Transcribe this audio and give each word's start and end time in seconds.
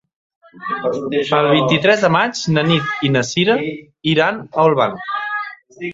El 1.39 1.49
vint-i-tres 1.57 2.01
de 2.07 2.11
maig 2.17 2.41
na 2.55 2.65
Nit 2.71 3.05
i 3.09 3.11
na 3.17 3.23
Cira 3.33 3.59
iran 4.15 4.41
a 4.49 4.65
Olvan. 4.69 4.97